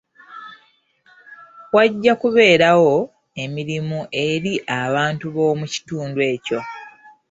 Wajja 1.75 2.13
kubeerawo 2.21 2.95
emirimu 3.43 3.99
eri 4.27 4.53
abantu 4.83 5.25
b'omu 5.35 5.65
kitundu 5.73 6.19
ekyo. 6.33 6.59